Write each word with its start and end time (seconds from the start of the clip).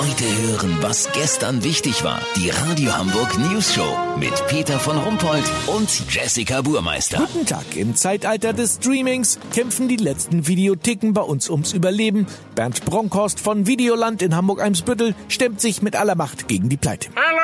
Heute 0.00 0.24
hören, 0.24 0.78
was 0.80 1.12
gestern 1.12 1.62
wichtig 1.62 2.02
war. 2.04 2.22
Die 2.34 2.48
Radio 2.48 2.96
Hamburg 2.96 3.36
News 3.38 3.74
Show 3.74 3.98
mit 4.18 4.32
Peter 4.46 4.78
von 4.78 4.96
Rumpold 4.96 5.44
und 5.66 5.90
Jessica 6.08 6.62
Burmeister. 6.62 7.18
Guten 7.18 7.44
Tag. 7.44 7.76
Im 7.76 7.94
Zeitalter 7.94 8.54
des 8.54 8.76
Streamings 8.76 9.38
kämpfen 9.52 9.88
die 9.88 9.96
letzten 9.96 10.46
Videotheken 10.46 11.12
bei 11.12 11.20
uns 11.20 11.50
ums 11.50 11.74
Überleben. 11.74 12.26
Bernd 12.54 12.82
Bronkhorst 12.86 13.40
von 13.40 13.66
Videoland 13.66 14.22
in 14.22 14.34
Hamburg-Eimsbüttel 14.34 15.14
stemmt 15.28 15.60
sich 15.60 15.82
mit 15.82 15.94
aller 15.96 16.14
Macht 16.14 16.48
gegen 16.48 16.70
die 16.70 16.78
Pleite. 16.78 17.10
Hallo! 17.14 17.39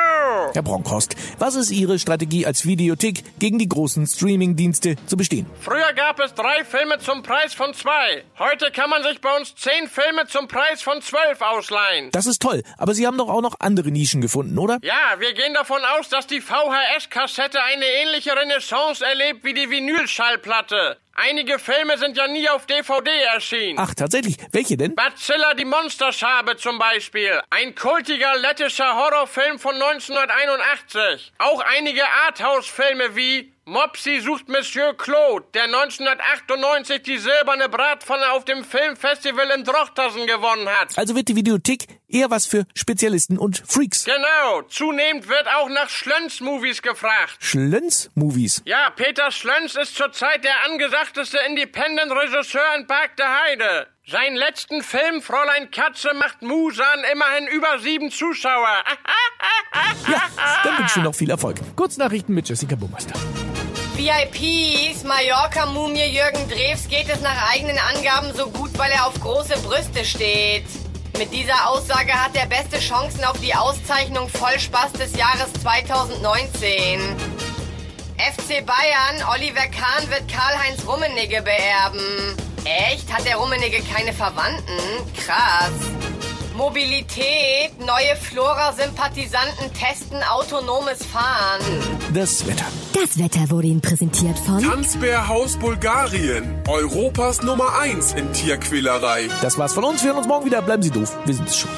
Herr 0.57 0.63
Bronkhorst, 0.63 1.15
was 1.39 1.55
ist 1.55 1.71
Ihre 1.71 1.99
Strategie 1.99 2.47
als 2.47 2.65
Videothek 2.65 3.39
gegen 3.39 3.59
die 3.59 3.69
großen 3.69 4.07
Streaming-Dienste 4.07 4.97
zu 5.07 5.17
bestehen? 5.19 5.47
Früher 5.61 5.93
gab 5.95 6.19
es 6.19 6.33
drei 6.33 6.65
Filme 6.65 6.99
zum 6.99 7.23
Preis 7.23 7.53
von 7.53 7.75
zwei. 7.75 8.25
Heute 8.39 8.71
kann 8.71 8.89
man 8.89 9.03
sich 9.03 9.21
bei 9.21 9.37
uns 9.37 9.55
zehn 9.55 9.87
Filme 9.87 10.27
zum 10.27 10.49
Preis 10.49 10.81
von 10.81 11.03
zwölf 11.03 11.43
ausleihen. 11.43 12.11
Das 12.11 12.27
ist 12.27 12.41
toll, 12.41 12.63
aber 12.79 12.95
Sie 12.95 13.07
haben 13.07 13.19
doch 13.19 13.29
auch 13.29 13.43
noch 13.43 13.57
andere 13.61 13.91
Nischen 13.91 14.23
gefunden, 14.23 14.59
oder? 14.59 14.79
Ja, 14.83 15.21
wir 15.21 15.35
gehen 15.35 15.53
davon 15.53 15.83
aus, 15.99 16.09
dass 16.09 16.27
die 16.27 16.41
VHS-Kassette 16.41 17.63
eine 17.63 17.85
ähnliche 17.85 18.35
Renaissance 18.35 19.05
erlebt 19.05 19.45
wie 19.45 19.53
die 19.53 19.69
Vinylschallplatte. 19.69 20.97
Einige 21.19 21.59
Filme 21.59 21.97
sind 21.97 22.19
ja 22.19 22.29
nie 22.29 22.47
auf 22.51 22.67
DVD 22.67 23.11
erschienen. 23.35 23.79
Ach, 23.81 23.95
tatsächlich. 23.95 24.37
Welche 24.53 24.77
denn? 24.77 24.95
Badzilla 24.95 25.55
die 25.55 25.65
Monsterschabe 25.65 26.59
zum 26.59 26.79
Beispiel. 26.79 27.41
Ein 27.49 27.75
kultiger 27.75 28.37
lettischer 28.37 28.95
Horrorfilm 28.95 29.59
von 29.59 29.75
1981. 29.77 31.33
Auch 31.39 31.61
einige 31.75 32.03
Arthouse-Filme 32.27 33.17
wie 33.17 33.51
Mopsy 33.69 34.21
sucht 34.21 34.49
Monsieur 34.49 34.95
Claude, 34.97 35.45
der 35.53 35.65
1998 35.65 37.03
die 37.03 37.19
silberne 37.19 37.69
Bratpfanne 37.69 38.31
auf 38.31 38.45
dem 38.45 38.63
Filmfestival 38.63 39.51
in 39.57 39.65
Drochtersen 39.65 40.25
gewonnen 40.29 40.69
hat. 40.69 40.97
Also 40.97 41.17
wird 41.17 41.27
die 41.27 41.35
Videothek 41.35 41.89
eher 42.07 42.31
was 42.31 42.47
für 42.47 42.65
Spezialisten 42.77 43.39
und 43.39 43.65
Freaks. 43.67 44.05
Genau, 44.05 44.63
zunehmend 44.69 45.29
wird 45.29 45.49
auch 45.49 45.69
nach 45.69 45.89
Schlönz-Movies 45.89 46.81
gefragt. 46.81 47.39
Schlönz-Movies? 47.41 48.63
Ja, 48.67 48.91
Peter 48.91 49.33
Schlönz 49.33 49.75
ist 49.75 49.97
zurzeit 49.97 50.45
der 50.45 50.65
angesagteste 50.67 51.39
Independent-Regisseur 51.49 52.77
in 52.79 52.87
Park 52.87 53.17
der 53.17 53.43
Heide. 53.43 53.89
Seinen 54.07 54.37
letzten 54.37 54.85
Film, 54.85 55.21
Fräulein 55.21 55.73
Katze, 55.73 56.15
macht 56.15 56.41
Musan 56.41 57.03
immerhin 57.13 57.49
über 57.49 57.81
sieben 57.81 58.13
Zuschauer. 58.13 58.85
Ja, 60.09 60.23
dann 60.63 60.79
wünschen 60.79 61.03
wir 61.03 61.09
noch 61.11 61.15
viel 61.15 61.29
Erfolg. 61.29 61.57
Kurznachrichten 61.75 62.35
mit 62.35 62.49
Jessica 62.49 62.77
Burmeister. 62.77 63.13
VIPs, 63.97 65.05
Mallorca-Mumie 65.05 66.05
Jürgen 66.05 66.47
Drews 66.51 66.87
geht 66.87 67.09
es 67.09 67.23
nach 67.23 67.51
eigenen 67.51 67.79
Angaben 67.79 68.31
so 68.37 68.51
gut, 68.51 68.77
weil 68.77 68.91
er 68.91 69.07
auf 69.07 69.19
große 69.19 69.57
Brüste 69.61 70.05
steht. 70.05 70.67
Mit 71.17 71.33
dieser 71.33 71.71
Aussage 71.71 72.13
hat 72.13 72.37
er 72.37 72.45
beste 72.45 72.79
Chancen 72.79 73.25
auf 73.25 73.41
die 73.41 73.55
Auszeichnung 73.55 74.29
Vollspaß 74.29 74.93
des 74.93 75.17
Jahres 75.17 75.51
2019. 75.63 77.01
FC 78.19 78.67
Bayern, 78.67 79.25
Oliver 79.35 79.67
Kahn 79.69 80.11
wird 80.11 80.29
Karl-Heinz 80.31 80.87
Rummenigge 80.87 81.41
beerben. 81.41 82.37
Echt? 82.65 83.11
Hat 83.11 83.25
der 83.25 83.37
Rummenigge 83.37 83.83
keine 83.95 84.13
Verwandten? 84.13 84.79
Krass. 85.25 85.73
Mobilität, 86.55 87.79
neue 87.81 88.15
Flora-Sympathisanten 88.17 89.73
testen 89.73 90.23
autonomes 90.23 91.03
Fahren. 91.07 91.96
Das 92.17 92.47
Wetter. 92.47 92.65
Das 92.95 93.19
Wetter 93.19 93.51
wurde 93.51 93.67
Ihnen 93.67 93.83
präsentiert 93.83 94.39
von 94.39 94.63
Tanzbärhaus 94.63 95.59
Bulgarien. 95.59 96.63
Europas 96.67 97.43
Nummer 97.43 97.79
1 97.79 98.15
in 98.15 98.33
Tierquälerei. 98.33 99.29
Das 99.43 99.59
war's 99.59 99.75
von 99.75 99.85
uns. 99.85 100.03
Wir 100.03 100.13
hören 100.13 100.17
uns 100.21 100.27
morgen 100.27 100.47
wieder. 100.47 100.63
Bleiben 100.63 100.83
Sie 100.83 100.91
doof. 100.91 101.15
Wir 101.27 101.35
sind 101.35 101.47
es 101.47 101.59
schon. 101.59 101.69